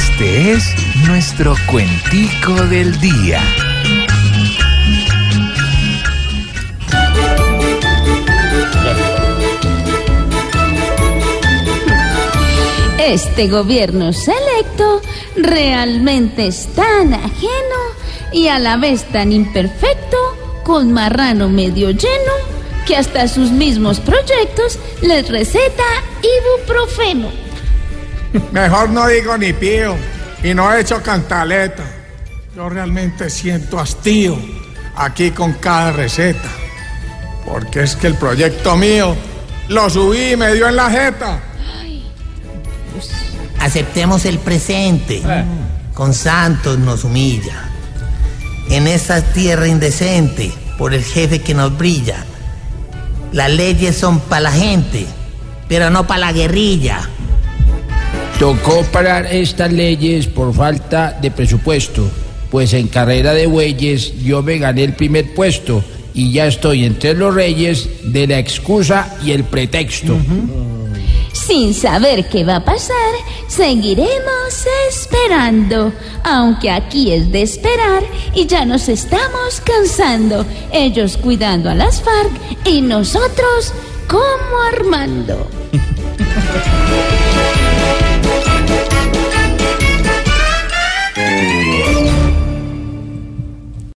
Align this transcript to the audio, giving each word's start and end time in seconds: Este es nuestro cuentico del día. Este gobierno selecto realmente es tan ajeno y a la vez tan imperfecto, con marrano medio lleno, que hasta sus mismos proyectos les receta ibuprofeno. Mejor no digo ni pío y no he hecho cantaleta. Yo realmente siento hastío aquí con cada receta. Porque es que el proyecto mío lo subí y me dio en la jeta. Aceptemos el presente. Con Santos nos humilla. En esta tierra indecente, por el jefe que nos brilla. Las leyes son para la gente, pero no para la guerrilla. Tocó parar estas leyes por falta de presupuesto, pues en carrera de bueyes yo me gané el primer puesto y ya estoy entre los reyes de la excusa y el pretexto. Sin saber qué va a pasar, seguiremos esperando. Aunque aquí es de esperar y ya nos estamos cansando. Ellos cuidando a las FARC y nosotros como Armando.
Este 0.00 0.52
es 0.52 0.64
nuestro 1.06 1.54
cuentico 1.70 2.54
del 2.68 2.98
día. 3.00 3.42
Este 12.98 13.48
gobierno 13.48 14.14
selecto 14.14 15.02
realmente 15.36 16.46
es 16.46 16.68
tan 16.74 17.12
ajeno 17.12 17.80
y 18.32 18.48
a 18.48 18.58
la 18.58 18.78
vez 18.78 19.04
tan 19.12 19.32
imperfecto, 19.32 20.16
con 20.64 20.92
marrano 20.92 21.50
medio 21.50 21.90
lleno, 21.90 22.32
que 22.86 22.96
hasta 22.96 23.28
sus 23.28 23.50
mismos 23.50 24.00
proyectos 24.00 24.78
les 25.02 25.28
receta 25.28 25.84
ibuprofeno. 26.22 27.49
Mejor 28.52 28.90
no 28.90 29.06
digo 29.08 29.36
ni 29.36 29.52
pío 29.52 29.96
y 30.42 30.54
no 30.54 30.72
he 30.72 30.80
hecho 30.80 31.02
cantaleta. 31.02 31.84
Yo 32.54 32.68
realmente 32.68 33.30
siento 33.30 33.78
hastío 33.78 34.38
aquí 34.96 35.30
con 35.30 35.54
cada 35.54 35.92
receta. 35.92 36.48
Porque 37.44 37.82
es 37.82 37.96
que 37.96 38.06
el 38.06 38.14
proyecto 38.14 38.76
mío 38.76 39.16
lo 39.68 39.88
subí 39.90 40.32
y 40.32 40.36
me 40.36 40.54
dio 40.54 40.68
en 40.68 40.76
la 40.76 40.90
jeta. 40.90 41.40
Aceptemos 43.60 44.24
el 44.24 44.38
presente. 44.38 45.22
Con 45.94 46.14
Santos 46.14 46.78
nos 46.78 47.04
humilla. 47.04 47.68
En 48.68 48.86
esta 48.86 49.20
tierra 49.20 49.66
indecente, 49.66 50.52
por 50.78 50.94
el 50.94 51.04
jefe 51.04 51.40
que 51.40 51.54
nos 51.54 51.76
brilla. 51.76 52.24
Las 53.32 53.50
leyes 53.50 53.96
son 53.96 54.20
para 54.20 54.42
la 54.42 54.52
gente, 54.52 55.06
pero 55.68 55.90
no 55.90 56.06
para 56.06 56.20
la 56.20 56.32
guerrilla. 56.32 57.08
Tocó 58.40 58.82
parar 58.84 59.26
estas 59.30 59.70
leyes 59.70 60.26
por 60.26 60.54
falta 60.54 61.12
de 61.20 61.30
presupuesto, 61.30 62.08
pues 62.50 62.72
en 62.72 62.88
carrera 62.88 63.34
de 63.34 63.46
bueyes 63.46 64.18
yo 64.22 64.42
me 64.42 64.56
gané 64.56 64.84
el 64.84 64.94
primer 64.94 65.34
puesto 65.34 65.84
y 66.14 66.32
ya 66.32 66.46
estoy 66.46 66.86
entre 66.86 67.12
los 67.12 67.34
reyes 67.34 67.86
de 68.02 68.26
la 68.26 68.38
excusa 68.38 69.14
y 69.22 69.32
el 69.32 69.44
pretexto. 69.44 70.16
Sin 71.34 71.74
saber 71.74 72.30
qué 72.30 72.42
va 72.42 72.56
a 72.56 72.64
pasar, 72.64 73.12
seguiremos 73.46 74.66
esperando. 74.88 75.92
Aunque 76.24 76.70
aquí 76.70 77.12
es 77.12 77.30
de 77.30 77.42
esperar 77.42 78.02
y 78.34 78.46
ya 78.46 78.64
nos 78.64 78.88
estamos 78.88 79.60
cansando. 79.62 80.46
Ellos 80.72 81.18
cuidando 81.18 81.68
a 81.68 81.74
las 81.74 82.00
FARC 82.00 82.30
y 82.64 82.80
nosotros 82.80 83.74
como 84.08 84.62
Armando. 84.72 85.46